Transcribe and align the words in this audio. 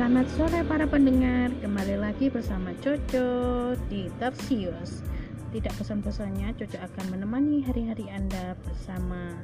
Selamat 0.00 0.32
sore 0.32 0.64
para 0.64 0.88
pendengar, 0.88 1.52
kembali 1.60 2.00
lagi 2.00 2.32
bersama 2.32 2.72
Coco 2.80 3.76
di 3.92 4.08
Tarsius. 4.16 5.04
Tidak 5.52 5.68
pesan-pesannya, 5.76 6.56
Coco 6.56 6.80
akan 6.80 7.04
menemani 7.12 7.60
hari-hari 7.60 8.08
Anda 8.08 8.56
bersama. 8.64 9.36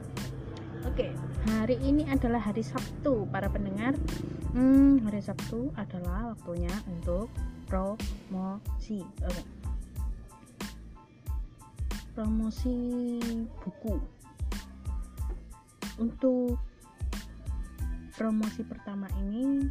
Oke, 0.89 1.13
hari 1.45 1.77
ini 1.85 2.09
adalah 2.09 2.41
hari 2.41 2.65
Sabtu 2.65 3.29
para 3.29 3.53
pendengar. 3.53 4.01
Hmm, 4.57 5.05
hari 5.05 5.21
Sabtu 5.21 5.77
adalah 5.77 6.33
waktunya 6.33 6.73
untuk 6.89 7.29
promosi. 7.69 9.05
Oke. 9.29 9.43
Promosi 12.17 12.77
buku. 13.61 14.01
Untuk 16.01 16.57
promosi 18.17 18.65
pertama 18.65 19.05
ini 19.21 19.69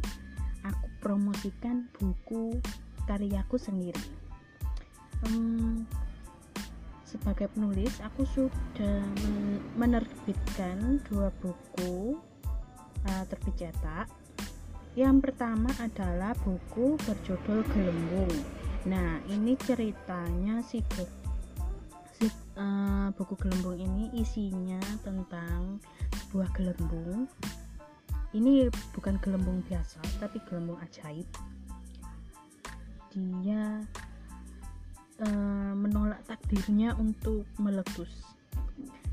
aku 0.66 0.86
promosikan 0.98 1.86
buku 1.94 2.58
karyaku 3.06 3.56
sendiri. 3.56 4.04
Um, 5.24 5.86
sebagai 7.06 7.48
penulis 7.54 7.96
aku 8.02 8.26
sudah 8.28 9.00
men 9.22 9.62
menerbitkan 9.78 11.00
dua 11.06 11.30
buku 11.40 12.18
uh, 13.06 13.24
terbit 13.30 13.54
cetak 13.56 14.10
yang 14.96 15.20
pertama 15.20 15.68
adalah 15.76 16.32
buku 16.40 16.96
berjudul 17.04 17.60
Gelembung. 17.68 18.32
Nah 18.88 19.20
ini 19.28 19.52
ceritanya 19.60 20.64
si, 20.64 20.80
si 22.16 22.26
uh, 22.56 23.12
buku 23.12 23.36
Gelembung 23.36 23.76
ini 23.76 24.08
isinya 24.16 24.80
tentang 25.04 25.84
sebuah 26.16 26.48
gelembung 26.56 27.28
ini 28.34 28.66
bukan 28.96 29.20
gelembung 29.22 29.62
biasa 29.70 30.02
tapi 30.18 30.42
gelembung 30.50 30.80
ajaib. 30.82 31.26
Dia 33.14 33.80
uh, 35.22 35.72
menolak 35.72 36.20
takdirnya 36.26 36.96
untuk 36.98 37.46
meletus. 37.56 38.10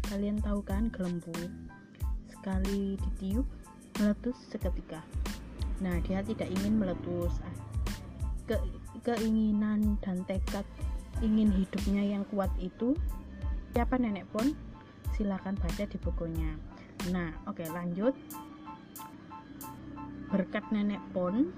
Kalian 0.10 0.42
tahu 0.42 0.60
kan 0.66 0.90
gelembung 0.92 1.70
sekali 2.28 3.00
ditiup 3.00 3.48
meletus 4.02 4.36
seketika. 4.52 5.00
Nah 5.80 6.02
dia 6.04 6.26
tidak 6.26 6.50
ingin 6.50 6.82
meletus. 6.82 7.38
Ke, 8.44 8.60
keinginan 9.08 9.96
dan 10.04 10.28
tekad 10.28 10.68
ingin 11.24 11.48
hidupnya 11.56 12.04
yang 12.04 12.28
kuat 12.28 12.52
itu 12.60 12.98
siapa 13.72 13.96
nenek 13.96 14.28
pun? 14.36 14.52
Silakan 15.16 15.56
baca 15.56 15.84
di 15.88 15.98
bukunya. 16.02 16.60
Nah 17.16 17.32
oke 17.48 17.64
okay, 17.64 17.68
lanjut 17.72 18.12
berkat 20.34 20.66
nenek 20.74 20.98
pon 21.14 21.54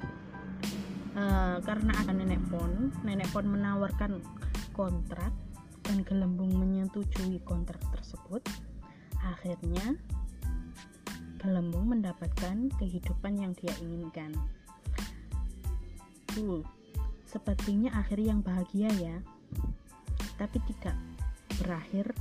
uh, 1.15 1.63
karena 1.63 1.95
ada 1.95 2.11
nenek 2.11 2.43
pon 2.51 2.91
nenek 3.07 3.31
pon 3.31 3.47
menawarkan 3.47 4.19
kontrak 4.75 5.31
dan 5.87 6.03
gelembung 6.03 6.51
menyetujui 6.59 7.39
kontrak 7.47 7.79
tersebut. 7.95 8.43
Akhirnya 9.23 9.95
gelembung 11.39 11.95
mendapatkan 11.95 12.67
kehidupan 12.75 13.39
yang 13.39 13.55
dia 13.55 13.71
inginkan. 13.79 14.35
Tuh 16.35 16.65
sepertinya 17.23 17.95
akhir 17.95 18.19
yang 18.19 18.43
bahagia 18.43 18.91
ya. 18.99 19.17
Tapi 20.35 20.57
tidak 20.67 20.97
berakhir 21.63 22.11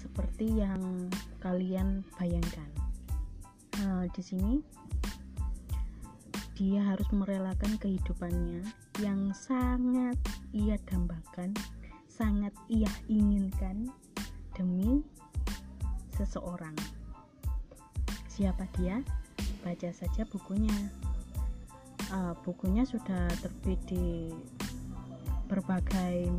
seperti 0.00 0.62
yang 0.62 1.12
kalian 1.44 2.00
bayangkan. 2.16 2.70
Uh, 3.76 4.08
di 4.16 4.22
sini 4.24 4.56
dia 6.56 6.80
harus 6.80 7.04
merelakan 7.12 7.76
kehidupannya 7.76 8.64
yang 9.04 9.28
sangat 9.36 10.16
ia 10.56 10.80
dambakan, 10.88 11.52
sangat 12.08 12.56
ia 12.72 12.88
inginkan 13.12 13.92
demi 14.56 15.04
seseorang. 16.16 16.72
Siapa 18.32 18.64
dia? 18.80 19.04
Baca 19.60 19.90
saja 19.92 20.24
bukunya. 20.32 20.72
Uh, 22.08 22.32
bukunya 22.40 22.88
sudah 22.88 23.28
terbit 23.44 23.82
di 23.84 24.32
berbagai 25.52 26.32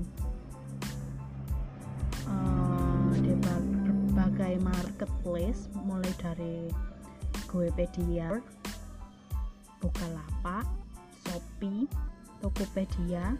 uh, 2.26 3.12
di 3.14 3.34
berbagai 3.38 4.54
marketplace 4.66 5.70
mulai 5.86 6.10
dari 6.18 6.72
Goepedia 7.52 8.42
Bukalapak, 9.78 10.66
Shopee, 11.26 11.86
Tokopedia, 12.42 13.38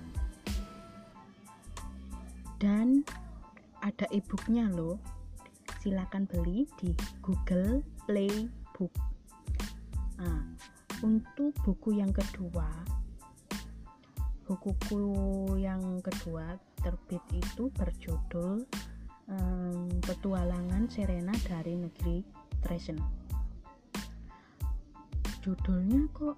dan 2.58 3.06
ada 3.82 4.06
e-booknya 4.14 4.70
loh. 4.74 4.98
Silakan 5.82 6.26
beli 6.26 6.66
di 6.82 6.92
Google 7.22 7.86
Play 8.10 8.50
Book. 8.74 8.94
Nah, 10.18 10.42
untuk 11.06 11.54
buku 11.62 12.02
yang 12.02 12.10
kedua, 12.10 12.66
bukuku 14.50 15.04
yang 15.62 16.02
kedua 16.02 16.58
terbit 16.82 17.22
itu 17.36 17.70
berjudul 17.78 18.66
um, 19.30 19.88
Petualangan 20.02 20.90
Serena 20.90 21.36
dari 21.46 21.78
Negeri 21.78 22.26
Treason 22.64 23.17
judulnya 25.48 26.04
kok 26.12 26.36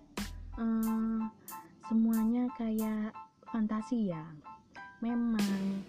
uh, 0.62 1.22
semuanya 1.90 2.46
kayak 2.54 3.10
fantasi 3.50 4.14
ya. 4.14 4.22
Memang 5.02 5.82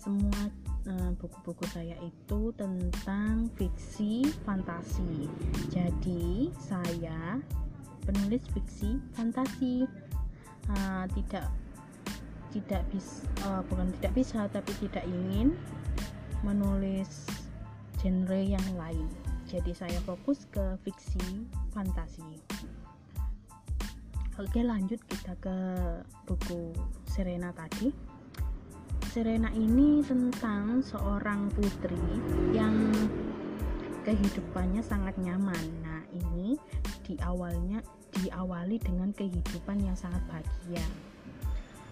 semua 0.00 0.48
eh, 0.88 1.10
buku-buku 1.20 1.66
saya 1.68 1.98
itu 2.00 2.48
tentang 2.56 3.52
fiksi 3.60 4.24
fantasi. 4.48 5.28
Jadi 5.68 6.48
saya 6.56 7.36
penulis 8.08 8.40
fiksi 8.56 8.96
fantasi. 9.12 9.84
Uh, 10.70 11.04
tidak 11.18 11.50
tidak 12.54 12.86
bisa 12.94 13.26
uh, 13.50 13.66
bukan 13.66 13.90
tidak 13.98 14.12
bisa 14.14 14.46
tapi 14.46 14.70
tidak 14.78 15.02
ingin 15.10 15.58
menulis 16.46 17.26
genre 17.98 18.38
yang 18.38 18.68
lain 18.78 19.10
jadi 19.52 19.72
saya 19.76 20.00
fokus 20.08 20.48
ke 20.48 20.80
fiksi 20.80 21.44
fantasi. 21.76 22.24
Oke 24.40 24.64
lanjut 24.64 24.96
kita 25.04 25.36
ke 25.36 25.56
buku 26.24 26.72
Serena 27.04 27.52
tadi. 27.52 27.92
Serena 29.12 29.52
ini 29.52 30.00
tentang 30.00 30.80
seorang 30.80 31.52
putri 31.52 32.00
yang 32.56 32.96
kehidupannya 34.08 34.80
sangat 34.80 35.12
nyaman. 35.20 35.84
Nah 35.84 36.00
ini 36.16 36.56
di 37.04 37.20
awalnya 37.20 37.84
diawali 38.24 38.80
dengan 38.80 39.12
kehidupan 39.12 39.84
yang 39.84 39.92
sangat 39.92 40.24
bahagia. 40.32 40.86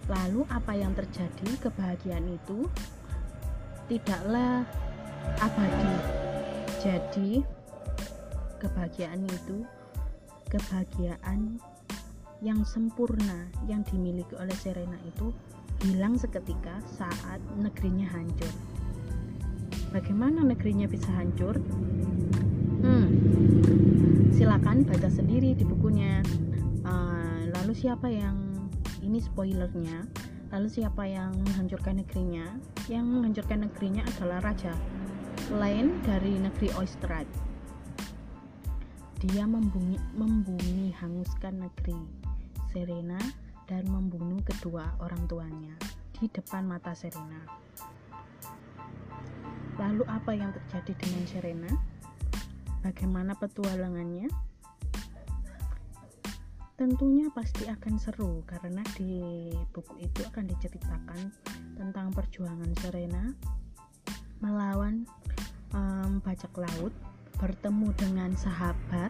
Lalu 0.09 0.49
apa 0.49 0.73
yang 0.73 0.97
terjadi? 0.97 1.69
Kebahagiaan 1.69 2.25
itu 2.25 2.65
tidaklah 3.85 4.65
abadi 5.37 6.20
jadi 6.81 7.45
kebahagiaan 8.57 9.21
itu 9.29 9.61
kebahagiaan 10.49 11.61
yang 12.41 12.65
sempurna 12.65 13.45
yang 13.69 13.85
dimiliki 13.85 14.33
oleh 14.41 14.57
Serena 14.57 14.97
itu 15.05 15.29
hilang 15.85 16.17
seketika 16.17 16.81
saat 16.89 17.37
negerinya 17.61 18.09
hancur. 18.09 18.49
Bagaimana 19.93 20.41
negerinya 20.41 20.89
bisa 20.89 21.05
hancur? 21.13 21.61
Hmm, 22.81 23.07
silakan 24.33 24.81
baca 24.81 25.09
sendiri 25.09 25.53
di 25.53 25.61
bukunya. 25.61 26.25
Uh, 26.81 27.45
lalu 27.61 27.77
siapa 27.77 28.09
yang 28.09 28.57
ini 29.05 29.21
spoilernya? 29.21 30.09
Lalu 30.49 30.81
siapa 30.81 31.05
yang 31.05 31.37
menghancurkan 31.45 32.01
negerinya? 32.01 32.57
Yang 32.89 33.05
menghancurkan 33.05 33.69
negerinya 33.69 34.01
adalah 34.17 34.41
raja 34.41 34.73
lain 35.51 35.99
dari 36.07 36.39
negeri 36.39 36.71
Oistrat. 36.79 37.27
Dia 39.19 39.43
membumi, 39.43 39.99
membumi 40.15 40.95
hanguskan 40.95 41.67
negeri 41.67 41.99
Serena 42.71 43.19
dan 43.67 43.83
membunuh 43.91 44.39
kedua 44.47 44.95
orang 45.03 45.19
tuanya 45.27 45.75
di 46.15 46.31
depan 46.31 46.63
mata 46.63 46.95
Serena. 46.95 47.43
Lalu 49.75 50.07
apa 50.07 50.31
yang 50.31 50.55
terjadi 50.55 50.95
dengan 51.03 51.23
Serena? 51.27 51.71
Bagaimana 52.79 53.35
petualangannya? 53.35 54.31
Tentunya 56.79 57.27
pasti 57.35 57.67
akan 57.67 57.99
seru 57.99 58.39
karena 58.47 58.81
di 58.95 59.51
buku 59.75 59.99
itu 59.99 60.23
akan 60.31 60.47
diceritakan 60.47 61.19
tentang 61.75 62.07
perjuangan 62.15 62.71
Serena 62.79 63.35
melawan 64.41 65.05
um, 65.71 66.19
bajak 66.25 66.51
laut 66.57 66.91
bertemu 67.41 67.89
dengan 67.97 68.31
sahabat, 68.37 69.09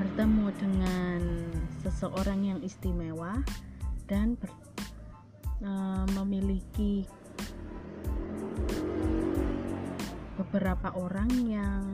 bertemu 0.00 0.48
dengan 0.56 1.20
seseorang 1.84 2.40
yang 2.40 2.60
istimewa, 2.64 3.44
dan 4.08 4.40
ber, 4.40 4.48
e, 5.60 5.72
memiliki 6.16 7.04
beberapa 10.40 10.96
orang 10.96 11.28
yang 11.44 11.84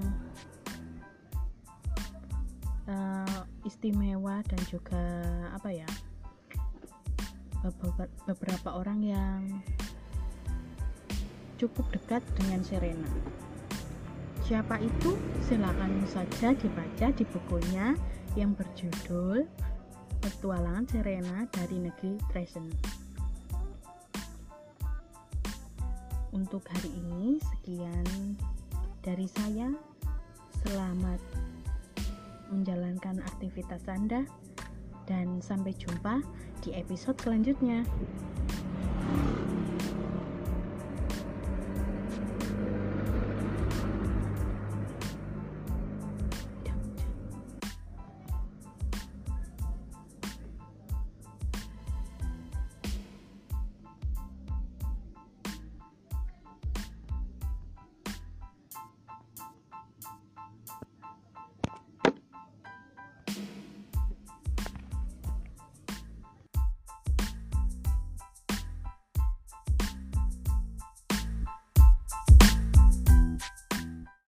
uh, 2.86 3.42
istimewa 3.66 4.44
dan 4.44 4.60
juga 4.68 5.02
apa 5.56 5.72
ya 5.72 5.88
beberapa 8.28 8.76
orang 8.76 9.00
yang 9.00 9.40
cukup 11.58 11.86
dekat 11.94 12.22
dengan 12.36 12.60
Serena. 12.64 13.10
Siapa 14.44 14.76
itu? 14.82 15.16
Silakan 15.48 16.04
saja 16.04 16.52
dibaca 16.52 17.06
di 17.16 17.24
bukunya 17.24 17.96
yang 18.36 18.52
berjudul 18.52 19.48
Petualangan 20.20 20.84
Serena 20.88 21.48
dari 21.48 21.80
Negeri 21.80 22.20
Treason. 22.32 22.68
Untuk 26.34 26.66
hari 26.66 26.90
ini 26.92 27.38
sekian 27.40 28.36
dari 29.04 29.28
saya. 29.30 29.70
Selamat 30.64 31.20
menjalankan 32.48 33.20
aktivitas 33.20 33.84
Anda 33.84 34.24
dan 35.04 35.44
sampai 35.44 35.76
jumpa 35.76 36.24
di 36.64 36.72
episode 36.72 37.20
selanjutnya. 37.20 37.84